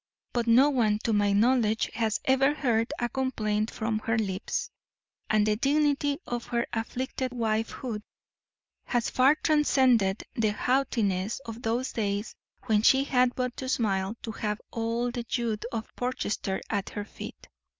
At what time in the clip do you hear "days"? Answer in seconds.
11.93-12.35